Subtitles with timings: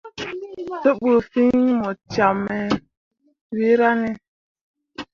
[0.81, 2.59] Te bu fin mu camme
[3.55, 4.11] wira ne.